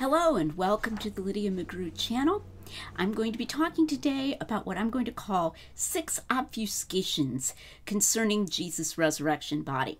[0.00, 2.42] Hello and welcome to the Lydia McGrew channel.
[2.96, 7.52] I'm going to be talking today about what I'm going to call six obfuscations
[7.84, 9.98] concerning Jesus' resurrection body.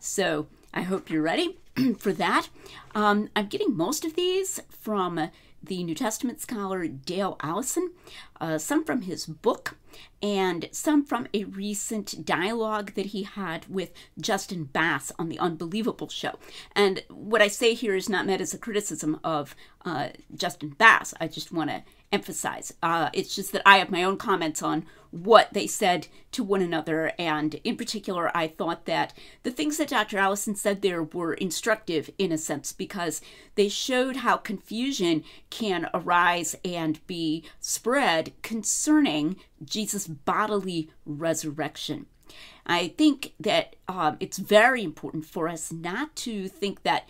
[0.00, 1.58] So I hope you're ready
[1.98, 2.48] for that.
[2.94, 5.28] Um, I'm getting most of these from
[5.66, 7.92] the New Testament scholar Dale Allison,
[8.40, 9.76] uh, some from his book,
[10.22, 16.08] and some from a recent dialogue that he had with Justin Bass on the Unbelievable
[16.08, 16.38] show.
[16.74, 19.54] And what I say here is not meant as a criticism of
[19.84, 21.14] uh, Justin Bass.
[21.20, 22.72] I just want to emphasize.
[22.82, 26.62] Uh, it's just that I have my own comments on what they said to one
[26.62, 27.12] another.
[27.18, 30.18] And in particular, I thought that the things that Dr.
[30.18, 33.20] Allison said there were instructive in a sense because
[33.54, 42.06] they showed how confusion can arise and be spread concerning Jesus' bodily resurrection.
[42.66, 47.08] I think that um, it's very important for us not to think that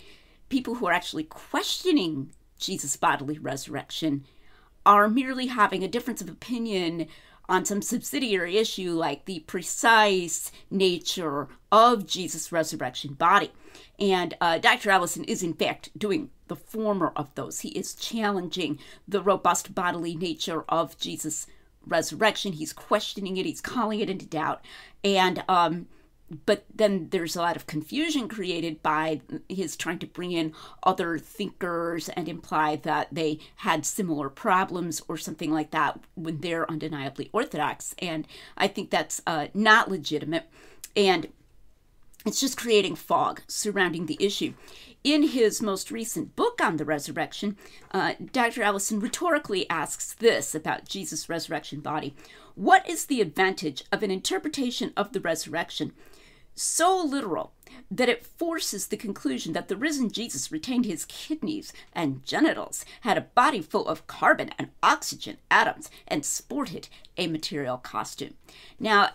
[0.49, 4.25] people who are actually questioning Jesus' bodily resurrection
[4.87, 7.09] are merely having a difference of opinion
[7.49, 13.53] on some subsidiary issue like the precise nature of Jesus' resurrection body.
[13.99, 14.91] And uh, Dr.
[14.91, 17.61] Allison is, in fact, doing the former of those.
[17.61, 21.47] He is challenging the robust bodily nature of Jesus'
[21.87, 22.53] resurrection.
[22.53, 24.65] He's questioning it, he's calling it into doubt.
[25.05, 25.87] And um,
[26.45, 31.19] but then there's a lot of confusion created by his trying to bring in other
[31.19, 37.31] thinkers and imply that they had similar problems or something like that when they're undeniably
[37.33, 37.95] orthodox.
[38.01, 40.47] And I think that's uh, not legitimate.
[40.97, 41.29] And
[42.25, 44.55] it's just creating fog surrounding the issue.
[45.07, 47.57] In his most recent book on the resurrection,
[47.93, 48.65] uh, Dr.
[48.65, 52.17] Allison rhetorically asks this about Jesus' resurrection body
[52.57, 55.93] What is the advantage of an interpretation of the resurrection
[56.57, 57.53] so literal
[57.89, 63.17] that it forces the conclusion that the risen Jesus retained his kidneys and genitals, had
[63.17, 68.35] a body full of carbon and oxygen atoms, and sported a material costume.
[68.81, 69.11] Now,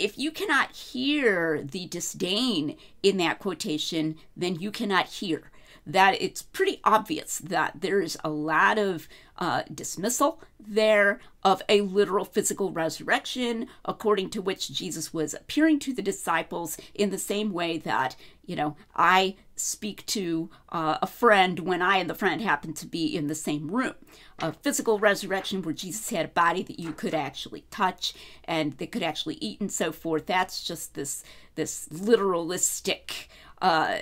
[0.00, 5.49] if you cannot hear the disdain in that quotation, then you cannot hear
[5.86, 9.08] that it's pretty obvious that there's a lot of
[9.38, 15.94] uh, dismissal there of a literal physical resurrection, according to which Jesus was appearing to
[15.94, 18.14] the disciples in the same way that,
[18.44, 22.86] you know, I speak to uh, a friend when I and the friend happen to
[22.86, 23.94] be in the same room.
[24.40, 28.12] A physical resurrection where Jesus had a body that you could actually touch
[28.44, 30.26] and that could actually eat and so forth.
[30.26, 31.24] That's just this
[31.54, 33.28] this literalistic
[33.62, 34.00] uh,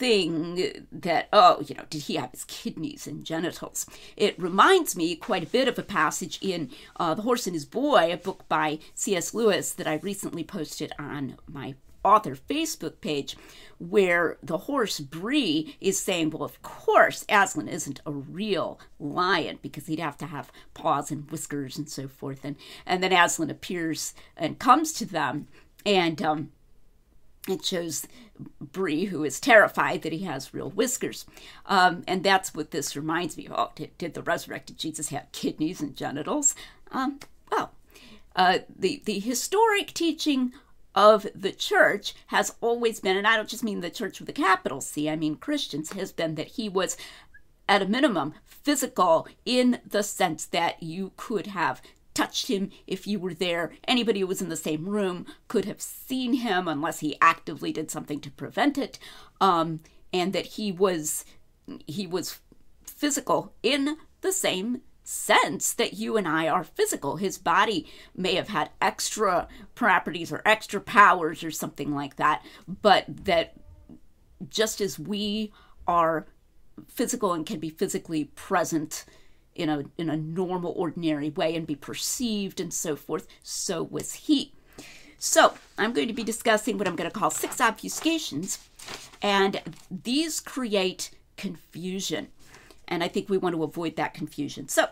[0.00, 3.86] thing that, oh, you know, did he have his kidneys and genitals?
[4.16, 7.66] It reminds me quite a bit of a passage in uh, The Horse and His
[7.66, 9.34] Boy, a book by C.S.
[9.34, 13.36] Lewis that I recently posted on my author Facebook page,
[13.78, 19.86] where the horse Bree is saying, well, of course, Aslan isn't a real lion because
[19.86, 22.42] he'd have to have paws and whiskers and so forth.
[22.42, 22.56] And,
[22.86, 25.48] and then Aslan appears and comes to them
[25.84, 26.52] and, um,
[27.48, 28.06] it shows
[28.60, 31.26] Bree, who is terrified that he has real whiskers.
[31.66, 33.52] Um, and that's what this reminds me of.
[33.56, 36.54] Oh, did, did the resurrected Jesus have kidneys and genitals?
[36.92, 37.20] Um,
[37.50, 37.72] well,
[38.36, 40.52] uh, the, the historic teaching
[40.94, 44.32] of the church has always been, and I don't just mean the church with a
[44.32, 46.96] capital C, I mean Christians, has been that he was,
[47.68, 51.80] at a minimum, physical in the sense that you could have
[52.14, 53.72] touched him if you were there.
[53.86, 57.90] Anybody who was in the same room could have seen him unless he actively did
[57.90, 58.98] something to prevent it.
[59.40, 59.80] Um,
[60.12, 61.24] and that he was
[61.86, 62.40] he was
[62.84, 67.16] physical in the same sense that you and I are physical.
[67.16, 73.04] His body may have had extra properties or extra powers or something like that, but
[73.24, 73.54] that
[74.48, 75.52] just as we
[75.86, 76.26] are
[76.88, 79.04] physical and can be physically present
[79.54, 84.14] in a in a normal ordinary way and be perceived and so forth so was
[84.14, 84.52] he.
[85.18, 88.58] So i'm going to be discussing what i'm going to call six obfuscations
[89.22, 89.60] and
[89.90, 92.28] these create confusion.
[92.88, 94.68] And i think we want to avoid that confusion.
[94.68, 94.88] So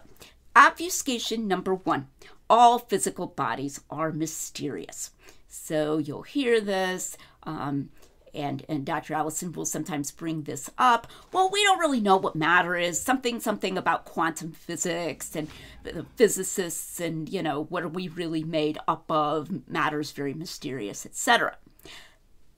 [0.55, 2.09] obfuscation number one
[2.51, 5.11] all physical bodies are mysterious.
[5.49, 7.91] So you'll hear this um,
[8.39, 9.15] and and Dr.
[9.15, 11.09] Allison will sometimes bring this up.
[11.33, 13.01] Well, we don't really know what matter is.
[13.01, 15.49] Something something about quantum physics and
[15.83, 19.69] the physicists and you know what are we really made up of?
[19.69, 21.57] Matter's very mysterious, etc.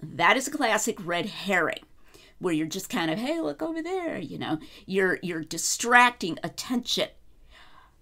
[0.00, 1.84] That is a classic red herring
[2.38, 4.58] where you're just kind of hey, look over there, you know.
[4.86, 7.08] You're you're distracting attention.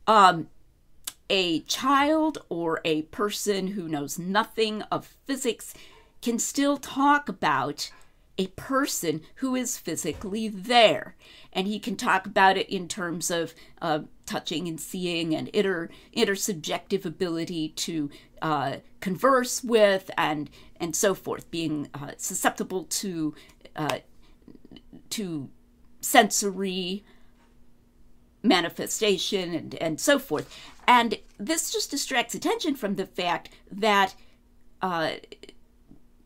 [0.07, 0.49] Um
[1.31, 5.75] a child or a person who knows nothing of physics
[6.21, 7.91] can still talk about
[8.39, 11.17] a person who is physically there.
[11.53, 15.89] And he can talk about it in terms of uh, touching and seeing and inter
[16.17, 18.11] intersubjective ability to
[18.41, 23.35] uh, converse with and and so forth, being uh, susceptible to
[23.75, 23.99] uh,
[25.11, 25.51] to
[26.01, 27.05] sensory
[28.43, 30.57] manifestation and, and so forth.
[30.87, 34.15] And this just distracts attention from the fact that
[34.81, 35.13] uh,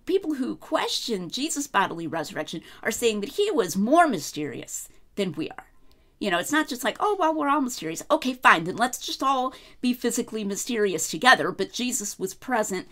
[0.06, 5.50] people who question Jesus' bodily resurrection are saying that he was more mysterious than we
[5.50, 5.66] are.
[6.18, 8.02] You know, it's not just like, oh, well, we're all mysterious.
[8.10, 11.50] Okay, fine, then let's just all be physically mysterious together.
[11.50, 12.86] But Jesus was present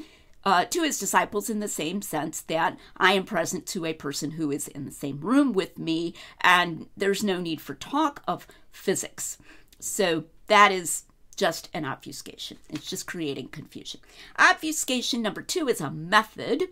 [0.44, 4.32] uh, to his disciples in the same sense that I am present to a person
[4.32, 8.46] who is in the same room with me, and there's no need for talk of
[8.72, 9.38] physics.
[9.78, 11.04] So that is
[11.36, 12.58] just an obfuscation.
[12.68, 14.00] It's just creating confusion.
[14.38, 16.64] Obfuscation number two is a method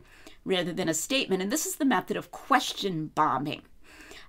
[0.48, 3.62] rather than a statement, and this is the method of question bombing.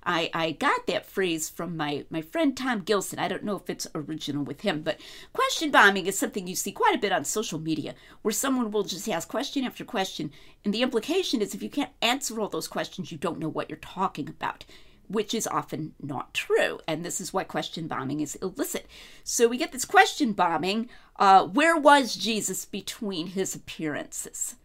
[0.03, 3.19] I, I got that phrase from my, my friend Tom Gilson.
[3.19, 4.99] I don't know if it's original with him, but
[5.33, 8.83] question bombing is something you see quite a bit on social media where someone will
[8.83, 10.31] just ask question after question.
[10.63, 13.69] And the implication is if you can't answer all those questions, you don't know what
[13.69, 14.65] you're talking about
[15.09, 16.79] which is often not true.
[16.87, 18.85] And this is why question bombing is illicit.
[19.23, 20.87] So we get this question bombing.
[21.15, 24.55] Uh, where was Jesus between his appearances?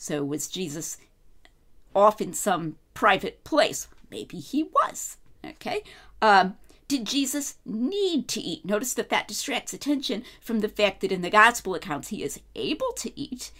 [0.00, 0.96] So was Jesus
[1.94, 3.86] off in some private place?
[4.10, 5.18] Maybe he was.
[5.44, 5.82] Okay.
[6.22, 6.56] Um,
[6.88, 8.64] did Jesus need to eat?
[8.64, 12.40] Notice that that distracts attention from the fact that in the gospel accounts he is
[12.56, 13.50] able to eat.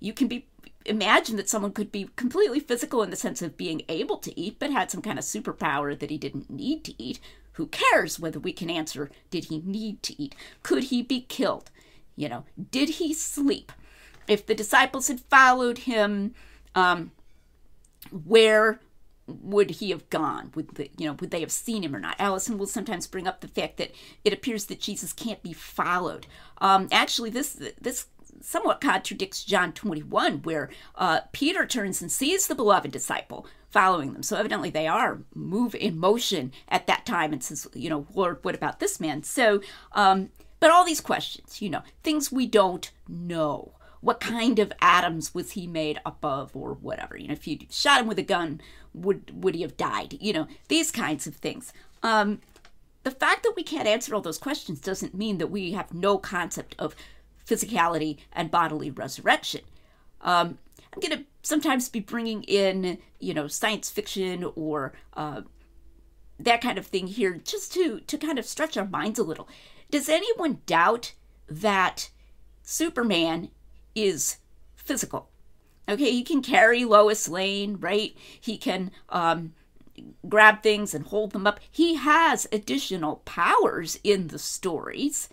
[0.00, 0.48] You can be
[0.84, 4.58] imagine that someone could be completely physical in the sense of being able to eat,
[4.58, 7.20] but had some kind of superpower that he didn't need to eat.
[7.52, 10.34] Who cares whether we can answer, did he need to eat?
[10.64, 11.70] Could he be killed?
[12.16, 13.70] You know, did he sleep?
[14.28, 16.34] If the disciples had followed him,
[16.74, 17.12] um,
[18.10, 18.80] where
[19.26, 20.52] would he have gone?
[20.54, 22.16] Would the, you know would they have seen him or not?
[22.18, 23.92] Allison will sometimes bring up the fact that
[24.24, 26.26] it appears that Jesus can't be followed.
[26.58, 28.06] Um, actually, this this
[28.40, 34.22] somewhat contradicts John 21, where uh, Peter turns and sees the beloved disciple following them.
[34.22, 38.38] So evidently they are move in motion at that time and says, you know, Lord,
[38.42, 39.22] what about this man?
[39.24, 39.60] So,
[39.92, 40.30] um,
[40.60, 45.52] but all these questions, you know, things we don't know what kind of atoms was
[45.52, 47.16] he made up of or whatever?
[47.16, 48.60] You know if you shot him with a gun
[48.94, 50.16] would would he have died?
[50.20, 51.72] You know these kinds of things.
[52.02, 52.40] Um,
[53.04, 56.18] the fact that we can't answer all those questions doesn't mean that we have no
[56.18, 56.94] concept of
[57.46, 59.62] physicality and bodily resurrection.
[60.20, 60.58] Um,
[60.92, 65.42] i'm going to sometimes be bringing in you know science fiction or uh,
[66.38, 69.48] that kind of thing here just to to kind of stretch our minds a little.
[69.90, 71.14] Does anyone doubt
[71.48, 72.10] that
[72.62, 73.50] superman
[74.04, 74.38] is
[74.74, 75.28] physical.
[75.88, 78.14] Okay, he can carry Lois Lane, right?
[78.38, 79.54] He can um,
[80.28, 81.60] grab things and hold them up.
[81.70, 85.28] He has additional powers in the stories,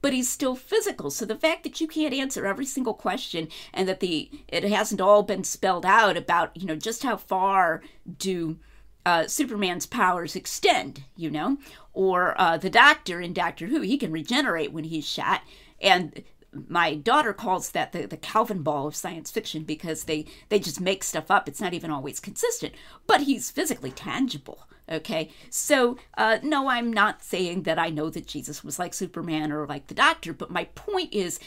[0.00, 1.10] but he's still physical.
[1.10, 5.00] So the fact that you can't answer every single question and that the it hasn't
[5.00, 7.82] all been spelled out about you know just how far
[8.18, 8.58] do
[9.04, 11.58] uh, Superman's powers extend, you know,
[11.92, 15.42] or uh, the Doctor in Doctor Who, he can regenerate when he's shot,
[15.80, 16.22] and
[16.68, 20.80] my daughter calls that the, the Calvin ball of science fiction because they, they just
[20.80, 21.48] make stuff up.
[21.48, 22.74] It's not even always consistent,
[23.06, 24.66] but he's physically tangible.
[24.90, 29.52] Okay, so uh, no, I'm not saying that I know that Jesus was like Superman
[29.52, 31.38] or like the Doctor, but my point is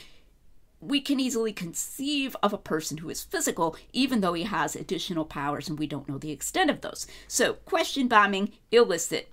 [0.80, 5.26] we can easily conceive of a person who is physical, even though he has additional
[5.26, 7.06] powers and we don't know the extent of those.
[7.28, 9.30] So, question bombing, illicit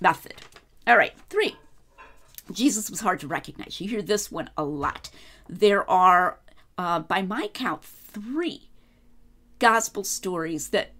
[0.00, 0.34] method.
[0.86, 1.56] All right, three.
[2.52, 3.80] Jesus was hard to recognize.
[3.80, 5.10] You hear this one a lot.
[5.48, 6.40] There are,
[6.76, 8.68] uh, by my count, three
[9.58, 10.92] gospel stories that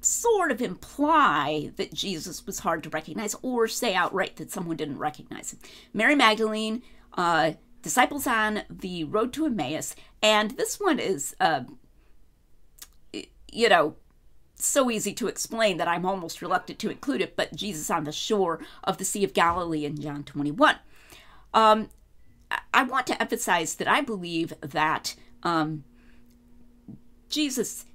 [0.00, 4.98] sort of imply that Jesus was hard to recognize or say outright that someone didn't
[4.98, 5.58] recognize him.
[5.92, 6.82] Mary Magdalene,
[7.14, 11.62] uh, disciples on the road to Emmaus, and this one is, uh,
[13.52, 13.96] you know,
[14.56, 18.12] so easy to explain that I'm almost reluctant to include it, but Jesus on the
[18.12, 20.76] shore of the Sea of Galilee in John 21.
[21.52, 21.88] Um,
[22.72, 25.84] I want to emphasize that I believe that um,
[27.28, 27.86] Jesus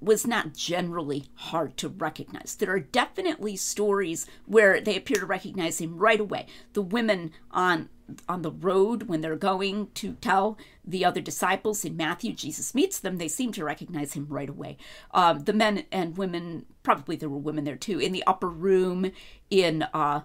[0.00, 2.54] was not generally hard to recognize.
[2.54, 6.46] There are definitely stories where they appear to recognize him right away.
[6.72, 7.88] The women on
[8.26, 12.98] on the road when they're going to tell the other disciples in Matthew, Jesus meets
[12.98, 14.78] them, they seem to recognize him right away.
[15.12, 19.12] Um, the men and women, probably there were women there too, in the upper room
[19.50, 20.22] in uh,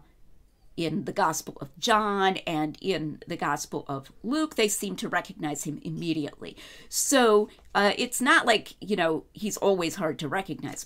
[0.75, 5.63] in the Gospel of John and in the Gospel of Luke, they seem to recognize
[5.65, 6.58] him immediately.
[6.89, 10.86] So uh, it's not like, you know, he's always hard to recognize.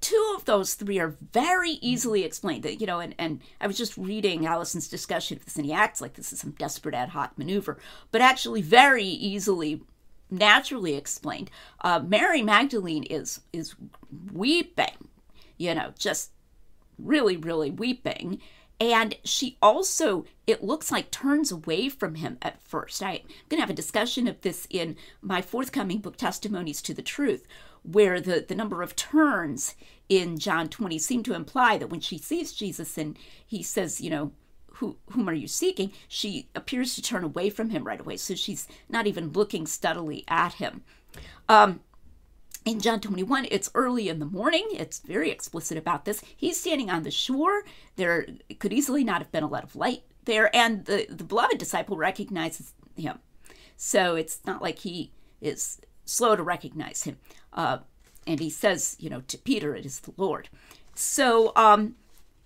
[0.00, 2.62] Two of those three are very easily explained.
[2.62, 5.72] That You know, and, and I was just reading Allison's discussion of this, and he
[5.72, 7.78] acts like this is some desperate ad hoc maneuver,
[8.10, 9.82] but actually very easily
[10.30, 11.50] naturally explained.
[11.80, 13.74] Uh, Mary Magdalene is is
[14.32, 15.08] weeping,
[15.58, 16.30] you know, just
[16.98, 18.40] really, really weeping.
[18.82, 23.00] And she also, it looks like, turns away from him at first.
[23.00, 27.00] I'm going to have a discussion of this in my forthcoming book, Testimonies to the
[27.00, 27.46] Truth,
[27.84, 29.76] where the, the number of turns
[30.08, 34.10] in John 20 seem to imply that when she sees Jesus and he says, you
[34.10, 34.32] know,
[34.72, 35.92] who, whom are you seeking?
[36.08, 38.16] She appears to turn away from him right away.
[38.16, 40.82] So she's not even looking steadily at him.
[41.48, 41.82] Um,
[42.64, 44.66] in John 21, it's early in the morning.
[44.72, 46.22] It's very explicit about this.
[46.36, 47.64] He's standing on the shore.
[47.96, 48.26] There
[48.58, 51.96] could easily not have been a lot of light there, and the, the beloved disciple
[51.96, 53.18] recognizes him.
[53.76, 57.18] So it's not like he is slow to recognize him.
[57.52, 57.78] Uh,
[58.26, 60.48] and he says, you know, to Peter, it is the Lord.
[60.94, 61.96] So um,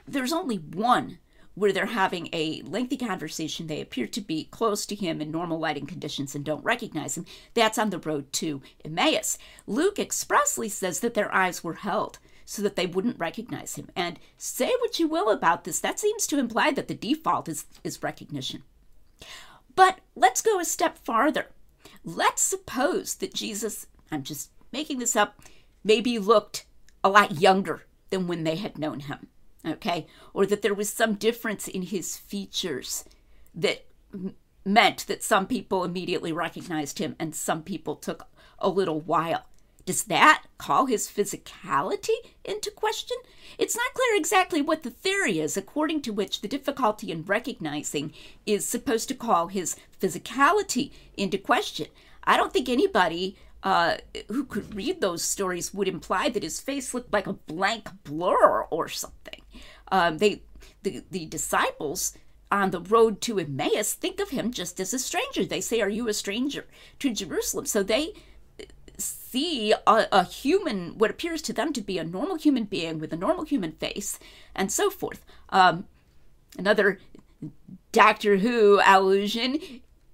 [0.07, 1.19] there's only one
[1.57, 3.67] where they're having a lengthy conversation.
[3.67, 7.25] They appear to be close to him in normal lighting conditions and don't recognize him.
[7.55, 9.39] That's on the road to Emmaus.
[9.67, 13.89] Luke expressly says that their eyes were held so that they wouldn't recognize him.
[13.97, 17.65] And say what you will about this, that seems to imply that the default is,
[17.83, 18.63] is recognition.
[19.75, 21.47] But let's go a step farther.
[22.05, 25.41] Let's suppose that Jesus, I'm just making this up,
[25.83, 26.67] maybe looked
[27.03, 29.29] a lot younger than when they had known him
[29.67, 30.07] okay?
[30.35, 33.05] Or that there was some difference in his features
[33.55, 33.87] that
[34.65, 38.27] meant that some people immediately recognized him and some people took
[38.59, 39.47] a little while.
[39.85, 43.17] Does that call his physicality into question?
[43.57, 48.13] It's not clear exactly what the theory is, according to which the difficulty in recognizing
[48.45, 51.87] is supposed to call his physicality into question.
[52.25, 53.97] I don't think anybody uh,
[54.29, 58.63] who could read those stories would imply that his face looked like a blank blur
[58.71, 59.43] or something.
[59.91, 60.43] Um, they,
[60.83, 62.13] the, the disciples
[62.51, 65.45] on the road to Emmaus think of him just as a stranger.
[65.45, 66.67] They say, Are you a stranger
[67.01, 67.67] to Jerusalem?
[67.67, 68.13] So they
[68.99, 73.13] see a, a, human, what appears to them to be a normal human being with
[73.13, 74.19] a normal human face,
[74.55, 75.25] and so forth.
[75.51, 75.87] Um,
[76.59, 76.99] another
[77.93, 79.59] Doctor Who allusion,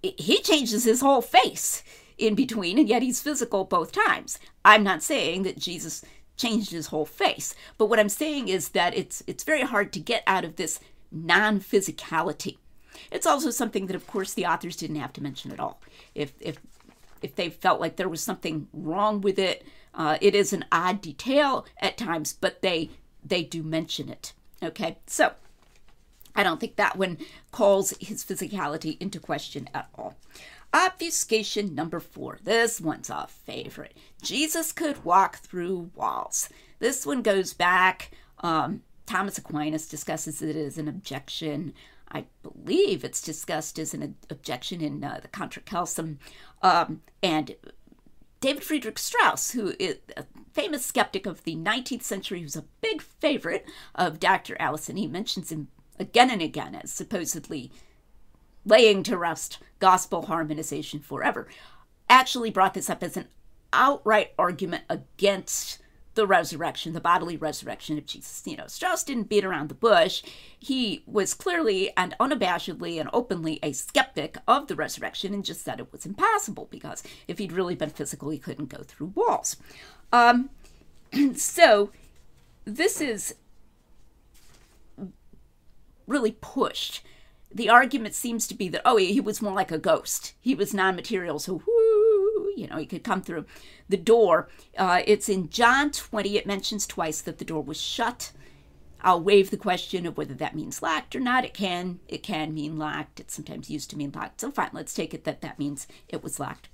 [0.03, 1.83] he changes his whole face
[2.19, 4.39] in between, and yet he's physical both times.
[4.65, 6.05] I'm not saying that Jesus
[6.37, 7.55] changed his whole face.
[7.79, 10.81] But what I'm saying is that it's it's very hard to get out of this
[11.11, 12.57] non-physicality.
[13.11, 15.81] It's also something that of course the authors didn't have to mention at all.
[16.15, 16.59] If if
[17.21, 19.65] if they felt like there was something wrong with it,
[19.95, 22.91] uh, it is an odd detail at times, but they
[23.25, 24.33] they do mention it.
[24.63, 25.33] Okay, so
[26.35, 27.19] I don't think that one
[27.51, 30.17] calls his physicality into question at all.
[30.73, 32.39] Obfuscation number four.
[32.43, 33.97] This one's a favorite.
[34.23, 36.49] Jesus could walk through walls.
[36.79, 38.11] This one goes back.
[38.39, 41.75] Um, Thomas Aquinas discusses it as an objection.
[42.11, 46.19] I believe it's discussed as an objection in uh, the Contra Celsum.
[46.63, 47.57] Um, and
[48.41, 53.03] David Friedrich Strauss, who is a famous skeptic of the 19th century, who's a big
[53.03, 54.57] favorite of Dr.
[54.59, 57.71] Allison, he mentions him again and again as supposedly
[58.65, 61.49] laying to rest gospel harmonization forever,
[62.09, 63.27] actually brought this up as an
[63.73, 65.81] outright argument against
[66.15, 68.43] the resurrection, the bodily resurrection of Jesus.
[68.47, 70.23] You know, Strauss didn't beat around the bush.
[70.57, 75.81] He was clearly and unabashedly and openly a skeptic of the resurrection and just said
[75.81, 79.57] it was impossible because if he'd really been physical, he couldn't go through walls.
[80.13, 80.51] Um,
[81.35, 81.91] so
[82.67, 83.35] this is
[86.07, 87.03] really pushed
[87.55, 90.35] the argument seems to be that oh he was more like a ghost.
[90.41, 93.47] He was non-material so whoo, you know he could come through
[93.89, 94.49] the door.
[94.77, 98.33] Uh, it's in john 20 it mentions twice that the door was shut.
[99.05, 101.45] I'll waive the question of whether that means locked or not.
[101.45, 103.21] It can it can mean locked.
[103.21, 104.41] It's sometimes used to mean locked.
[104.41, 106.69] So fine let's take it that that means it was locked.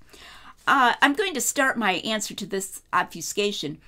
[0.67, 3.79] Uh, i'm going to start my answer to this obfuscation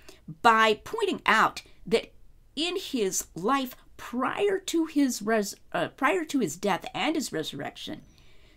[0.41, 2.13] by pointing out that
[2.57, 8.01] in his life prior to his res- uh, prior to his death and his resurrection,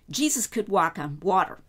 [0.09, 1.59] Jesus could walk on water.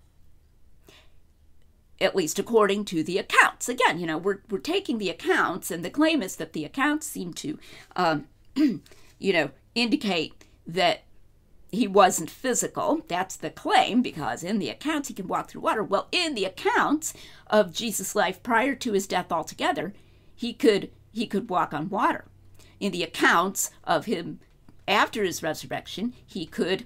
[2.01, 3.69] At least according to the accounts.
[3.69, 7.09] Again, you know, we're, we're taking the accounts, and the claim is that the accounts
[7.09, 7.59] seem to,
[7.97, 11.03] um, you know, indicate that
[11.73, 13.03] he wasn't physical.
[13.09, 15.83] That's the claim, because in the accounts he can walk through water.
[15.83, 17.13] Well, in the accounts
[17.49, 19.93] of Jesus' life prior to his death altogether,
[20.33, 22.27] he could he could walk on water
[22.85, 24.41] in the accounts of him
[24.87, 26.85] after his resurrection, he could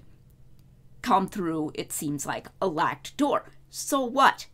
[1.02, 3.50] come through, it seems like, a locked door.
[3.68, 4.46] So what?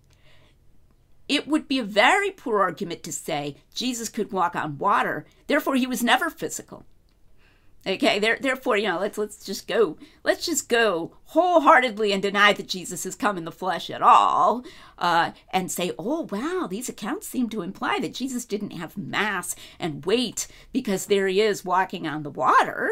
[1.28, 5.74] It would be a very poor argument to say Jesus could walk on water, therefore
[5.74, 6.86] he was never physical.
[7.86, 12.54] Okay, there, therefore, you know, let's let's just go, let's just go wholeheartedly and deny
[12.54, 14.64] that Jesus has come in the flesh at all,
[14.98, 19.54] uh, and say, oh wow, these accounts seem to imply that Jesus didn't have mass
[19.78, 22.90] and weight because there he is walking on the water.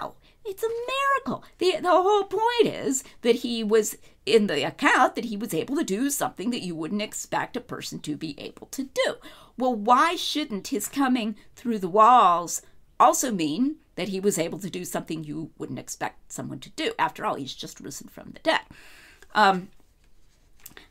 [0.00, 0.14] No,
[0.44, 1.44] it's a miracle.
[1.58, 5.74] The, the whole point is that he was in the account that he was able
[5.76, 9.14] to do something that you wouldn't expect a person to be able to do.
[9.56, 12.62] Well, why shouldn't his coming through the walls
[13.00, 16.92] also mean that he was able to do something you wouldn't expect someone to do?
[17.00, 18.60] After all, he's just risen from the dead.
[19.34, 19.70] Um,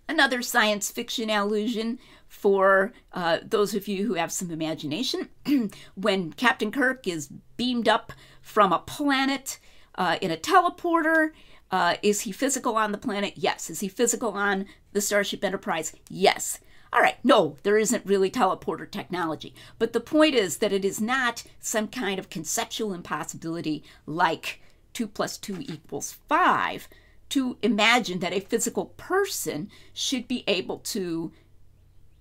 [0.10, 5.30] another science fiction allusion for uh, those of you who have some imagination.
[5.96, 8.12] when Captain Kirk is beamed up
[8.42, 9.58] from a planet
[9.96, 11.32] uh, in a teleporter,
[11.72, 13.36] uh, is he physical on the planet?
[13.38, 13.70] Yes.
[13.70, 15.96] Is he physical on the Starship Enterprise?
[16.10, 16.60] Yes.
[16.94, 19.54] All right, no, there isn't really teleporter technology.
[19.78, 24.62] But the point is that it is not some kind of conceptual impossibility like
[24.94, 26.88] 2 plus 2 equals 5
[27.30, 31.32] to imagine that a physical person should be able to,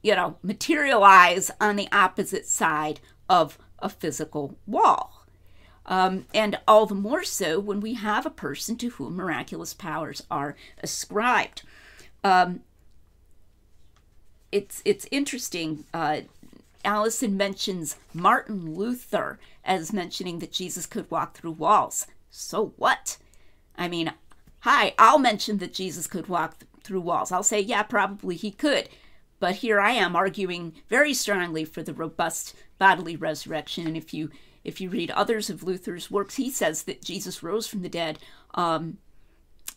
[0.02, 5.26] you know, materialize on the opposite side of a physical wall.
[5.86, 10.24] Um, and all the more so when we have a person to whom miraculous powers
[10.30, 11.62] are ascribed.
[12.24, 12.62] Um,
[14.52, 15.84] it's it's interesting.
[15.92, 16.22] Uh,
[16.84, 22.06] Allison mentions Martin Luther as mentioning that Jesus could walk through walls.
[22.30, 23.18] So what?
[23.76, 24.12] I mean,
[24.60, 27.32] hi, I'll mention that Jesus could walk th- through walls.
[27.32, 28.88] I'll say, yeah, probably he could.
[29.40, 33.86] But here I am arguing very strongly for the robust bodily resurrection.
[33.86, 34.30] And if you
[34.64, 38.18] if you read others of Luther's works, he says that Jesus rose from the dead
[38.54, 38.98] um,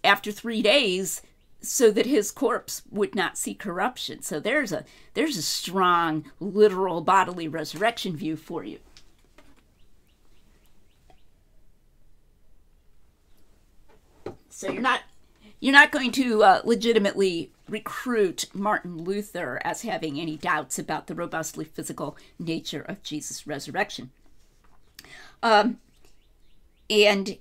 [0.03, 1.21] after three days
[1.61, 4.21] so that his corpse would not see corruption.
[4.21, 8.79] So there's a there's a strong literal bodily resurrection view for you.
[14.49, 15.01] So you're not
[15.59, 21.15] you're not going to uh, legitimately recruit Martin Luther as having any doubts about the
[21.15, 24.11] robustly physical nature of Jesus' resurrection.
[25.43, 25.79] Um,
[26.89, 27.37] and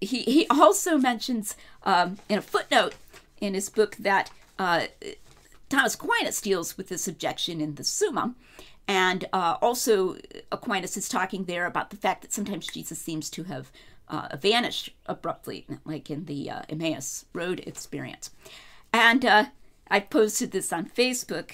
[0.00, 2.94] he, he also mentions um, in a footnote
[3.40, 4.86] in his book that uh,
[5.68, 8.34] Thomas Aquinas deals with this objection in the Summa.
[8.86, 10.16] And uh, also,
[10.50, 13.70] Aquinas is talking there about the fact that sometimes Jesus seems to have
[14.08, 18.30] uh, vanished abruptly, like in the uh, Emmaus Road experience.
[18.92, 19.44] And uh,
[19.88, 21.52] I posted this on Facebook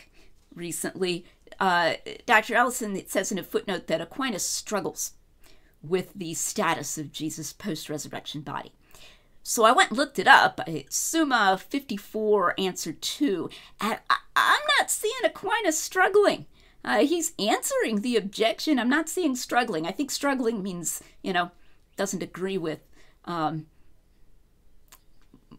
[0.55, 1.27] recently.
[1.61, 1.95] Uh,
[2.25, 2.55] Dr.
[2.55, 5.13] Allison it says in a footnote that Aquinas struggles
[5.83, 8.73] with the status of Jesus' post resurrection body.
[9.49, 10.61] So I went and looked it up.
[10.89, 13.49] Summa 54, answer 2.
[13.81, 16.47] And I, am not seeing Aquinas struggling.
[16.85, 18.81] Uh, he's answering the objection.
[18.81, 19.87] I'm not seeing struggling.
[19.87, 21.53] I think struggling means, you know,
[21.97, 22.81] doesn't agree with
[23.25, 23.67] um,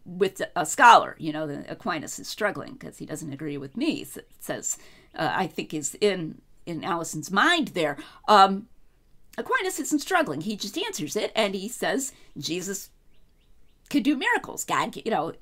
[0.04, 1.16] with a scholar.
[1.18, 4.06] You know, Aquinas is struggling because he doesn't agree with me.
[4.38, 4.76] Says,
[5.14, 7.96] uh, I think is in in Allison's mind there.
[8.28, 8.68] Um,
[9.38, 10.42] Aquinas isn't struggling.
[10.42, 12.90] He just answers it and he says Jesus
[13.88, 14.64] could do miracles.
[14.64, 15.32] God, you know,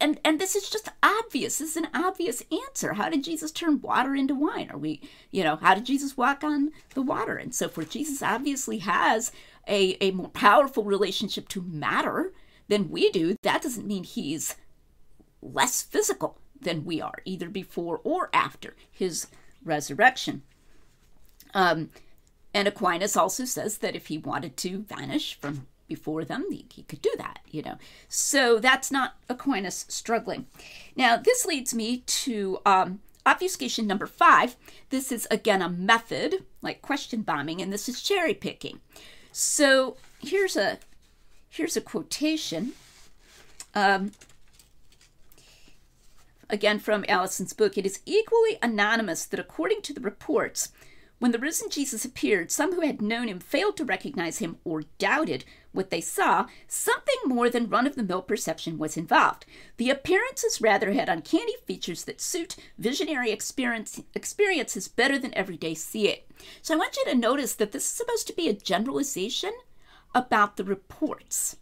[0.00, 1.58] and and this is just obvious.
[1.58, 2.94] This is an obvious answer.
[2.94, 4.70] How did Jesus turn water into wine?
[4.70, 7.90] Are we, you know, how did Jesus walk on the water and so forth?
[7.90, 9.32] Jesus obviously has
[9.66, 12.32] a a more powerful relationship to matter
[12.68, 13.36] than we do.
[13.42, 14.56] That doesn't mean he's
[15.42, 19.28] less physical than we are, either before or after his
[19.64, 20.42] resurrection.
[21.54, 21.90] Um,
[22.52, 27.02] and Aquinas also says that if he wanted to vanish from before them, he, could
[27.02, 27.76] do that, you know.
[28.08, 30.46] So that's not Aquinas struggling.
[30.94, 34.56] Now, this leads me to um, obfuscation number five.
[34.90, 38.80] This is again a method like question bombing, and this is cherry picking.
[39.32, 40.78] So here's a
[41.50, 42.72] here's a quotation.
[43.74, 44.12] Um,
[46.48, 50.72] again from Allison's book, it is equally anonymous that according to the reports,
[51.20, 54.84] when the risen Jesus appeared, some who had known him failed to recognize him or
[54.98, 56.46] doubted what they saw.
[56.66, 59.44] Something more than run of the mill perception was involved.
[59.76, 66.08] The appearances rather had uncanny features that suit visionary experience, experiences better than everyday see
[66.08, 66.26] it.
[66.62, 69.52] So I want you to notice that this is supposed to be a generalization
[70.14, 71.56] about the reports.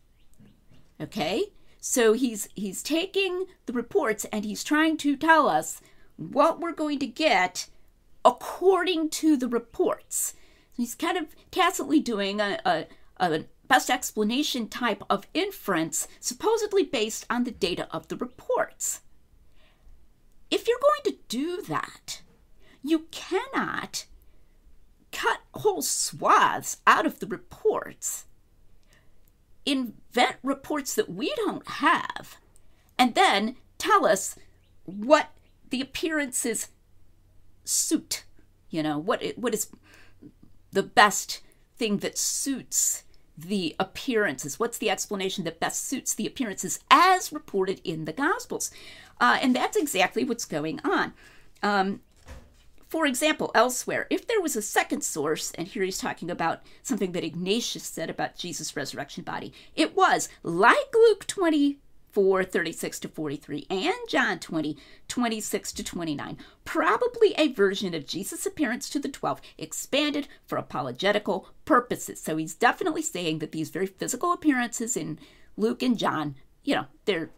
[1.00, 1.46] Okay?
[1.80, 5.80] So he's he's taking the reports and he's trying to tell us
[6.16, 7.68] what we're going to get
[8.24, 10.34] according to the reports.
[10.72, 12.86] He's kind of tacitly doing a, a,
[13.18, 19.00] a best explanation type of inference, supposedly based on the data of the reports.
[20.50, 22.22] If you're going to do that,
[22.82, 24.06] you cannot
[25.12, 28.24] cut whole swaths out of the reports,
[29.66, 32.36] invent reports that we don't have,
[32.98, 34.36] and then tell us
[34.84, 35.30] what
[35.70, 36.68] the appearances
[37.68, 38.24] suit.
[38.70, 39.68] You know, what, what is
[40.72, 41.40] the best
[41.76, 43.04] thing that suits
[43.36, 44.58] the appearances?
[44.58, 48.70] What's the explanation that best suits the appearances as reported in the Gospels?
[49.20, 51.12] Uh, and that's exactly what's going on.
[51.62, 52.00] Um,
[52.88, 57.12] for example, elsewhere, if there was a second source, and here he's talking about something
[57.12, 61.26] that Ignatius said about Jesus' resurrection body, it was like Luke
[62.12, 64.76] 24, 36 to 43, and John 20,
[65.08, 71.48] 26 to 29, probably a version of Jesus' appearance to the 12 expanded for apologetical
[71.64, 72.20] purposes.
[72.20, 75.18] So he's definitely saying that these very physical appearances in
[75.56, 77.30] Luke and John, you know, they're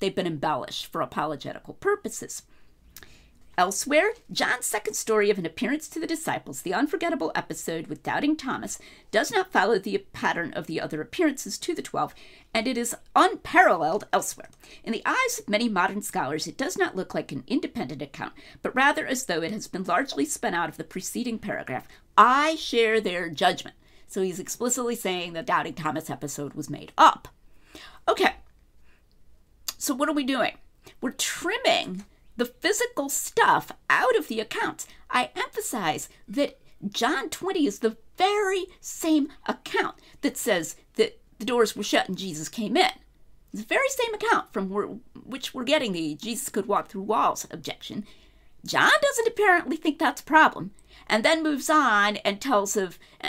[0.00, 2.42] they've been embellished for apologetical purposes.
[3.56, 8.36] Elsewhere, John's second story of an appearance to the disciples, the unforgettable episode with Doubting
[8.36, 8.80] Thomas,
[9.12, 12.14] does not follow the pattern of the other appearances to the twelve,
[12.52, 14.48] and it is unparalleled elsewhere.
[14.82, 18.32] In the eyes of many modern scholars, it does not look like an independent account,
[18.60, 21.86] but rather as though it has been largely spun out of the preceding paragraph.
[22.18, 23.76] I share their judgment.
[24.08, 27.28] So he's explicitly saying the Doubting Thomas episode was made up.
[28.08, 28.34] Okay,
[29.78, 30.58] so what are we doing?
[31.00, 32.04] We're trimming
[32.36, 34.86] the physical stuff out of the accounts.
[35.10, 41.74] I emphasize that John 20 is the very same account that says that the doors
[41.74, 42.90] were shut and Jesus came in.
[43.52, 47.46] It's the very same account from which we're getting the Jesus could walk through walls
[47.50, 48.04] objection.
[48.66, 50.72] John doesn't apparently think that's a problem,
[51.06, 53.28] and then moves on and tells of uh,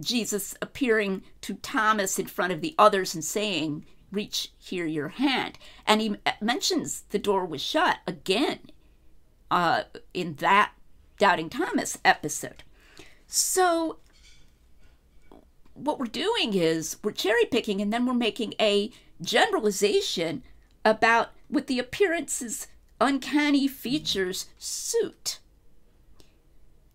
[0.00, 5.58] Jesus appearing to Thomas in front of the others and saying, reach here your hand.
[5.86, 8.70] And he mentions the door was shut again
[9.50, 10.72] uh, in that
[11.18, 12.62] Doubting Thomas episode.
[13.26, 13.98] So,
[15.74, 18.90] what we're doing is we're cherry picking and then we're making a
[19.20, 20.42] generalization
[20.84, 22.68] about what the appearance's
[23.00, 25.40] uncanny features suit.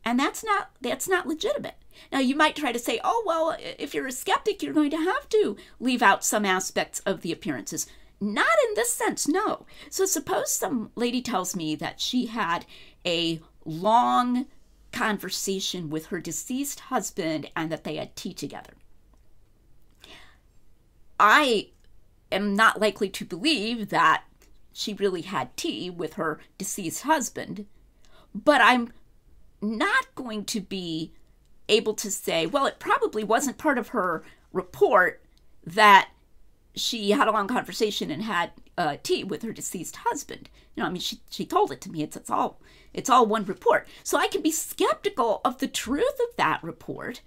[0.06, 1.76] And that's not that's not legitimate.
[2.12, 4.98] Now, you might try to say, oh, well, if you're a skeptic, you're going to
[4.98, 7.88] have to leave out some aspects of the appearances.
[8.20, 9.66] Not in this sense, no.
[9.90, 12.66] So, suppose some lady tells me that she had
[13.06, 14.46] a long
[14.92, 18.74] conversation with her deceased husband and that they had tea together.
[21.20, 21.70] I
[22.32, 24.24] am not likely to believe that
[24.72, 27.66] she really had tea with her deceased husband,
[28.34, 28.92] but I'm
[29.62, 31.14] not going to be
[31.70, 35.22] able to say, well, it probably wasn't part of her report
[35.66, 36.10] that
[36.76, 40.50] she had a long conversation and had uh, tea with her deceased husband.
[40.76, 42.02] You know, I mean, she she told it to me.
[42.02, 42.60] It's it's all
[42.94, 43.88] it's all one report.
[44.04, 47.22] So I can be skeptical of the truth of that report,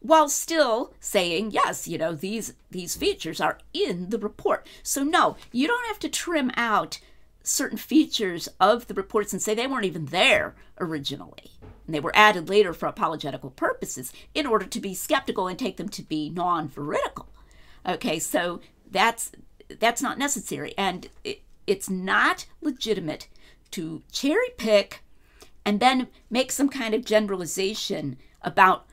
[0.00, 1.86] while still saying yes.
[1.86, 4.66] You know, these these features are in the report.
[4.82, 6.98] So no, you don't have to trim out
[7.42, 11.50] certain features of the reports and say they weren't even there originally
[11.92, 15.76] and they were added later for apologetical purposes in order to be skeptical and take
[15.76, 17.28] them to be non-veridical.
[17.86, 19.30] Okay, so that's
[19.78, 23.28] that's not necessary, and it, it's not legitimate
[23.72, 25.02] to cherry pick
[25.66, 28.86] and then make some kind of generalization about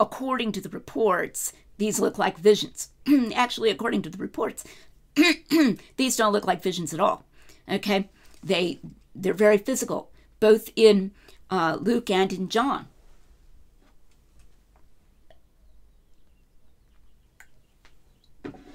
[0.00, 2.90] according to the reports these look like visions.
[3.34, 4.64] Actually, according to the reports,
[5.98, 7.26] these don't look like visions at all.
[7.70, 8.08] Okay,
[8.42, 8.80] they
[9.14, 11.12] they're very physical, both in
[11.50, 12.86] uh, Luke and in John.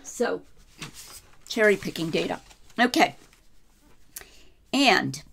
[0.04, 0.42] So,
[1.48, 2.40] cherry picking data.
[2.80, 3.16] Okay.
[4.72, 5.24] And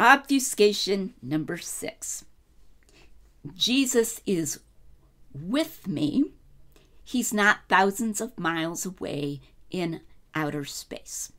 [0.00, 2.24] obfuscation number six
[3.54, 4.60] Jesus is
[5.32, 6.32] with me.
[7.04, 10.00] He's not thousands of miles away in
[10.34, 11.30] outer space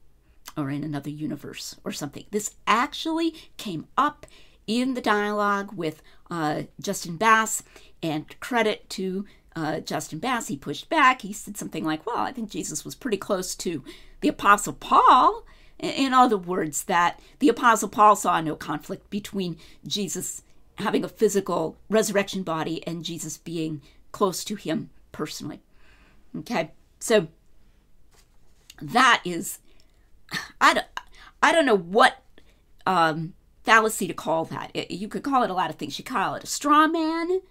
[0.58, 2.26] or in another universe or something.
[2.32, 4.26] This actually came up
[4.68, 7.64] in the dialogue with uh, Justin Bass,
[8.02, 11.22] and credit to uh, Justin Bass, he pushed back.
[11.22, 13.84] He said something like, Well, I think Jesus was pretty close to
[14.22, 15.46] the Apostle Paul.
[15.80, 20.42] In other words, that the Apostle Paul saw no conflict between Jesus
[20.76, 25.62] having a physical resurrection body and Jesus being close to him personally.
[26.38, 27.28] Okay, so
[28.82, 29.60] that is
[30.62, 30.88] I don't,
[31.42, 32.24] I don't know what
[32.86, 33.34] um,
[33.64, 34.72] fallacy to call that.
[34.74, 35.98] It, you could call it a lot of things.
[36.00, 37.42] You call it a straw man.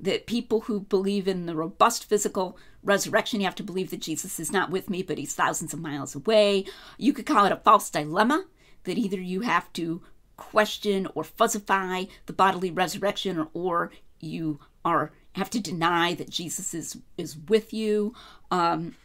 [0.00, 4.38] that people who believe in the robust physical resurrection, you have to believe that Jesus
[4.38, 6.64] is not with me, but he's thousands of miles away.
[6.98, 8.44] You could call it a false dilemma
[8.84, 10.02] that either you have to
[10.36, 16.74] question or fuzzify the bodily resurrection or, or you are have to deny that Jesus
[16.74, 18.14] is is with you.
[18.50, 18.96] Um,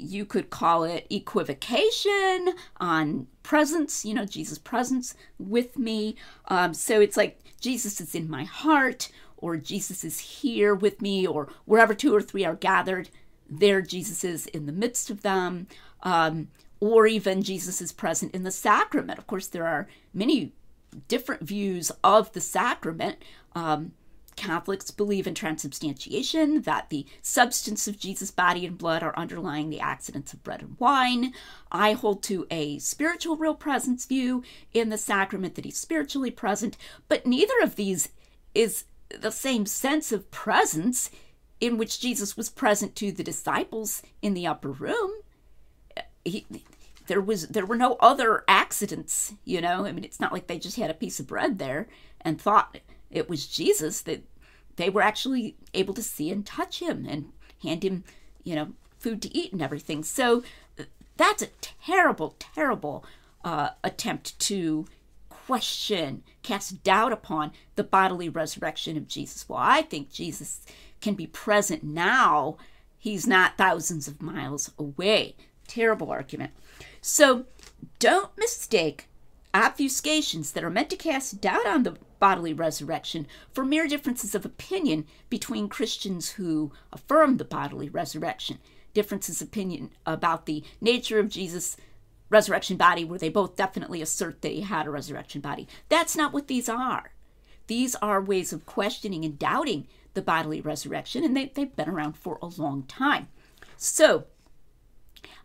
[0.00, 6.16] you could call it equivocation on presence, you know, Jesus' presence with me.
[6.48, 11.26] Um, so it's like Jesus is in my heart, or Jesus is here with me,
[11.26, 13.08] or wherever two or three are gathered,
[13.48, 15.66] there Jesus is in the midst of them.
[16.02, 16.48] Um,
[16.80, 19.18] or even Jesus is present in the sacrament.
[19.18, 20.52] Of course, there are many
[21.08, 23.18] different views of the sacrament.
[23.54, 23.92] Um,
[24.38, 29.80] Catholics believe in transubstantiation, that the substance of Jesus' body and blood are underlying the
[29.80, 31.32] accidents of bread and wine.
[31.72, 36.76] I hold to a spiritual real presence view in the sacrament that he's spiritually present,
[37.08, 38.10] but neither of these
[38.54, 41.10] is the same sense of presence
[41.60, 45.10] in which Jesus was present to the disciples in the upper room.
[46.24, 46.46] He,
[47.08, 49.84] there was there were no other accidents, you know.
[49.84, 51.88] I mean, it's not like they just had a piece of bread there
[52.20, 52.78] and thought
[53.10, 54.22] it was Jesus that
[54.76, 58.04] they were actually able to see and touch him and hand him,
[58.44, 60.04] you know, food to eat and everything.
[60.04, 60.42] So
[61.16, 61.48] that's a
[61.84, 63.04] terrible, terrible
[63.44, 64.86] uh, attempt to
[65.28, 69.48] question, cast doubt upon the bodily resurrection of Jesus.
[69.48, 70.64] Well, I think Jesus
[71.00, 72.56] can be present now.
[72.98, 75.36] He's not thousands of miles away.
[75.66, 76.52] Terrible argument.
[77.00, 77.46] So
[77.98, 79.08] don't mistake
[79.54, 84.44] obfuscations that are meant to cast doubt on the bodily resurrection for mere differences of
[84.44, 88.58] opinion between Christians who affirm the bodily resurrection,
[88.94, 91.76] differences of opinion about the nature of Jesus'
[92.30, 95.66] resurrection body, where they both definitely assert that he had a resurrection body.
[95.88, 97.12] That's not what these are.
[97.66, 102.14] These are ways of questioning and doubting the bodily resurrection, and they, they've been around
[102.14, 103.28] for a long time.
[103.76, 104.24] So,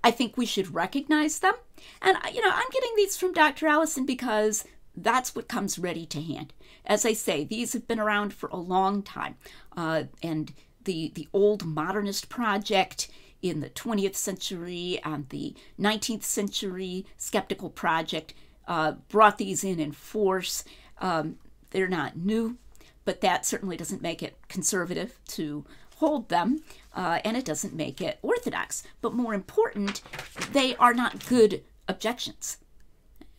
[0.04, 1.54] I think we should recognize them.
[2.02, 3.68] And, you know, I'm getting these from Dr.
[3.68, 6.54] Allison because that's what comes ready to hand.
[6.86, 9.36] As I say, these have been around for a long time.
[9.76, 10.54] Uh, and
[10.84, 13.08] the, the old modernist project
[13.42, 18.34] in the 20th century and the 19th century skeptical project
[18.68, 20.64] uh, brought these in in force.
[21.00, 21.38] Um,
[21.72, 22.58] they're not new,
[23.04, 25.66] but that certainly doesn't make it conservative to
[25.98, 26.62] hold them,
[26.96, 28.84] uh, and it doesn't make it orthodox.
[29.02, 30.02] But more important,
[30.52, 32.58] they are not good objections.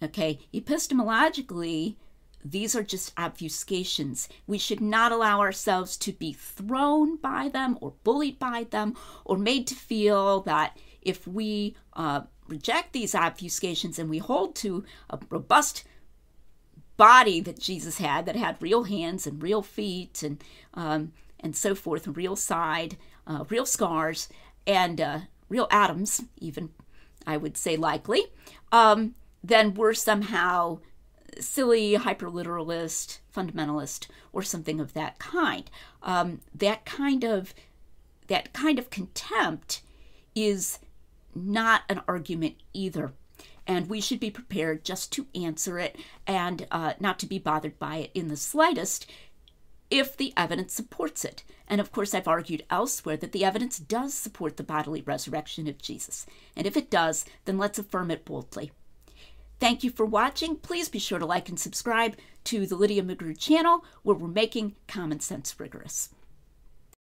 [0.04, 1.96] Okay, epistemologically,
[2.44, 4.28] these are just obfuscations.
[4.46, 9.38] We should not allow ourselves to be thrown by them or bullied by them or
[9.38, 15.18] made to feel that if we uh, reject these obfuscations and we hold to a
[15.30, 15.84] robust
[16.98, 21.74] body that Jesus had, that had real hands and real feet and um, and so
[21.74, 24.28] forth, and real side, uh, real scars,
[24.66, 26.70] and uh, real atoms, even
[27.26, 28.24] I would say likely,
[28.72, 29.14] um,
[29.44, 30.78] then we're somehow
[31.38, 35.70] silly hyperliteralist, fundamentalist, or something of that kind.
[36.02, 37.54] Um, that kind of
[38.28, 39.82] that kind of contempt
[40.34, 40.78] is
[41.34, 43.12] not an argument either.
[43.66, 47.78] And we should be prepared just to answer it and uh, not to be bothered
[47.78, 49.10] by it in the slightest
[49.90, 51.44] if the evidence supports it.
[51.68, 55.80] And of course, I've argued elsewhere that the evidence does support the bodily resurrection of
[55.80, 56.24] Jesus.
[56.56, 58.72] And if it does, then let's affirm it boldly.
[59.60, 60.56] Thank you for watching.
[60.56, 64.74] Please be sure to like and subscribe to the Lydia McGrew channel where we're making
[64.86, 66.10] common sense rigorous.